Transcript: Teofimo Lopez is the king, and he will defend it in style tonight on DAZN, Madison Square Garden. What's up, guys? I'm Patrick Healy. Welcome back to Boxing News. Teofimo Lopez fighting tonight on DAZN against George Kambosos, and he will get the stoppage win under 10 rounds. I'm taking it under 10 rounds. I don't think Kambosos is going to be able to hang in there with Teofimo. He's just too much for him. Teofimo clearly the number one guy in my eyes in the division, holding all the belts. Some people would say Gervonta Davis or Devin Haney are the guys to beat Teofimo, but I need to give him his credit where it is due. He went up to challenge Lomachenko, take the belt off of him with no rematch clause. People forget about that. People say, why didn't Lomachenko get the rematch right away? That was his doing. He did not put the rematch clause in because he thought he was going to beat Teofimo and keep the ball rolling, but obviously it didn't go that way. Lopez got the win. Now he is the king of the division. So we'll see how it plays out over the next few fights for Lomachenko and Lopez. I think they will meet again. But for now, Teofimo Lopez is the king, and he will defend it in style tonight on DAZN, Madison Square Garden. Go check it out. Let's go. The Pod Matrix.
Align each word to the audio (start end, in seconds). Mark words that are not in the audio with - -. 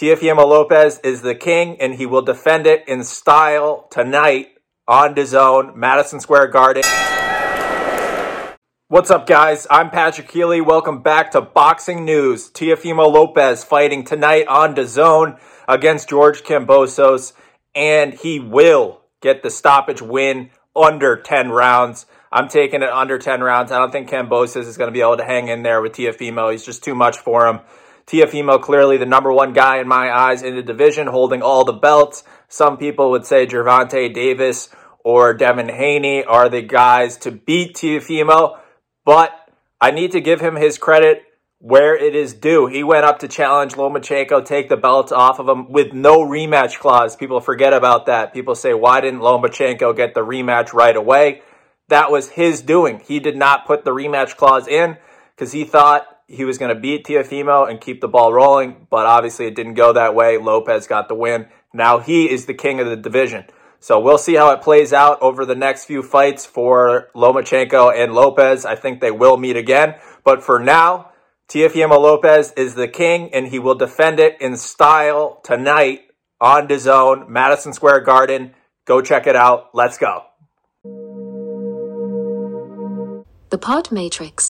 Teofimo 0.00 0.46
Lopez 0.46 0.98
is 1.04 1.20
the 1.20 1.34
king, 1.34 1.78
and 1.78 1.92
he 1.92 2.06
will 2.06 2.22
defend 2.22 2.66
it 2.66 2.88
in 2.88 3.04
style 3.04 3.86
tonight 3.90 4.48
on 4.88 5.14
DAZN, 5.14 5.76
Madison 5.76 6.20
Square 6.20 6.46
Garden. 6.46 6.84
What's 8.88 9.10
up, 9.10 9.26
guys? 9.26 9.66
I'm 9.70 9.90
Patrick 9.90 10.30
Healy. 10.30 10.62
Welcome 10.62 11.02
back 11.02 11.32
to 11.32 11.42
Boxing 11.42 12.06
News. 12.06 12.50
Teofimo 12.50 13.12
Lopez 13.12 13.62
fighting 13.62 14.02
tonight 14.02 14.46
on 14.46 14.74
DAZN 14.74 15.38
against 15.68 16.08
George 16.08 16.44
Kambosos, 16.44 17.34
and 17.74 18.14
he 18.14 18.40
will 18.40 19.02
get 19.20 19.42
the 19.42 19.50
stoppage 19.50 20.00
win 20.00 20.48
under 20.74 21.14
10 21.14 21.50
rounds. 21.50 22.06
I'm 22.32 22.48
taking 22.48 22.80
it 22.80 22.88
under 22.88 23.18
10 23.18 23.42
rounds. 23.42 23.70
I 23.70 23.76
don't 23.76 23.92
think 23.92 24.08
Kambosos 24.08 24.66
is 24.66 24.78
going 24.78 24.88
to 24.88 24.92
be 24.92 25.02
able 25.02 25.18
to 25.18 25.26
hang 25.26 25.48
in 25.48 25.62
there 25.62 25.82
with 25.82 25.92
Teofimo. 25.92 26.50
He's 26.50 26.64
just 26.64 26.82
too 26.82 26.94
much 26.94 27.18
for 27.18 27.46
him. 27.46 27.60
Teofimo 28.10 28.60
clearly 28.60 28.96
the 28.96 29.06
number 29.06 29.32
one 29.32 29.52
guy 29.52 29.78
in 29.78 29.86
my 29.86 30.10
eyes 30.10 30.42
in 30.42 30.56
the 30.56 30.62
division, 30.62 31.06
holding 31.06 31.42
all 31.42 31.64
the 31.64 31.72
belts. 31.72 32.24
Some 32.48 32.76
people 32.76 33.10
would 33.12 33.24
say 33.24 33.46
Gervonta 33.46 34.12
Davis 34.12 34.68
or 35.04 35.32
Devin 35.32 35.68
Haney 35.68 36.24
are 36.24 36.48
the 36.48 36.60
guys 36.60 37.16
to 37.18 37.30
beat 37.30 37.76
Teofimo, 37.76 38.58
but 39.04 39.32
I 39.80 39.92
need 39.92 40.10
to 40.12 40.20
give 40.20 40.40
him 40.40 40.56
his 40.56 40.76
credit 40.76 41.22
where 41.60 41.94
it 41.94 42.16
is 42.16 42.34
due. 42.34 42.66
He 42.66 42.82
went 42.82 43.04
up 43.04 43.20
to 43.20 43.28
challenge 43.28 43.74
Lomachenko, 43.74 44.44
take 44.44 44.68
the 44.68 44.76
belt 44.76 45.12
off 45.12 45.38
of 45.38 45.48
him 45.48 45.70
with 45.70 45.92
no 45.92 46.18
rematch 46.18 46.80
clause. 46.80 47.14
People 47.14 47.40
forget 47.40 47.72
about 47.72 48.06
that. 48.06 48.34
People 48.34 48.56
say, 48.56 48.74
why 48.74 49.00
didn't 49.00 49.20
Lomachenko 49.20 49.96
get 49.96 50.14
the 50.14 50.24
rematch 50.24 50.72
right 50.72 50.96
away? 50.96 51.42
That 51.88 52.10
was 52.10 52.30
his 52.30 52.60
doing. 52.60 53.00
He 53.00 53.20
did 53.20 53.36
not 53.36 53.66
put 53.66 53.84
the 53.84 53.92
rematch 53.92 54.36
clause 54.36 54.66
in 54.66 54.96
because 55.36 55.52
he 55.52 55.64
thought 55.64 56.06
he 56.30 56.44
was 56.44 56.58
going 56.58 56.74
to 56.74 56.80
beat 56.80 57.04
Teofimo 57.04 57.68
and 57.68 57.80
keep 57.80 58.00
the 58.00 58.08
ball 58.08 58.32
rolling, 58.32 58.86
but 58.88 59.04
obviously 59.06 59.46
it 59.46 59.56
didn't 59.56 59.74
go 59.74 59.92
that 59.92 60.14
way. 60.14 60.38
Lopez 60.38 60.86
got 60.86 61.08
the 61.08 61.14
win. 61.14 61.46
Now 61.74 61.98
he 61.98 62.30
is 62.30 62.46
the 62.46 62.54
king 62.54 62.78
of 62.80 62.86
the 62.86 62.96
division. 62.96 63.44
So 63.80 63.98
we'll 63.98 64.18
see 64.18 64.34
how 64.34 64.50
it 64.50 64.62
plays 64.62 64.92
out 64.92 65.20
over 65.22 65.44
the 65.44 65.54
next 65.54 65.86
few 65.86 66.02
fights 66.02 66.46
for 66.46 67.08
Lomachenko 67.16 67.92
and 67.96 68.12
Lopez. 68.12 68.64
I 68.64 68.76
think 68.76 69.00
they 69.00 69.10
will 69.10 69.38
meet 69.38 69.56
again. 69.56 69.96
But 70.22 70.42
for 70.42 70.60
now, 70.60 71.10
Teofimo 71.48 71.98
Lopez 71.98 72.52
is 72.56 72.74
the 72.74 72.88
king, 72.88 73.34
and 73.34 73.48
he 73.48 73.58
will 73.58 73.74
defend 73.74 74.20
it 74.20 74.40
in 74.40 74.56
style 74.56 75.40
tonight 75.42 76.02
on 76.40 76.68
DAZN, 76.68 77.28
Madison 77.28 77.72
Square 77.72 78.02
Garden. 78.02 78.54
Go 78.84 79.00
check 79.00 79.26
it 79.26 79.34
out. 79.34 79.70
Let's 79.74 79.98
go. 79.98 80.26
The 83.50 83.58
Pod 83.58 83.90
Matrix. 83.90 84.48